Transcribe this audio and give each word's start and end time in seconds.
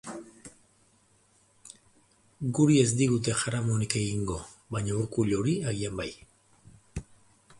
Guri 2.59 2.77
ez 2.85 2.87
digute 3.01 3.37
jaramonik 3.43 3.95
egingo, 4.01 4.37
baina 4.77 4.97
Urkulluri 5.03 5.57
agian 5.73 6.01
bai. 6.03 6.09